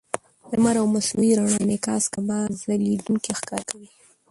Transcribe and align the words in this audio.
د 0.47 0.49
لمر 0.57 0.75
او 0.81 0.87
مصنوعي 0.95 1.31
رڼا 1.39 1.57
انعکاس 1.61 2.03
کعبه 2.13 2.37
ځلېدونکې 2.61 3.31
ښکاره 3.39 3.65
کوي. 3.69 3.89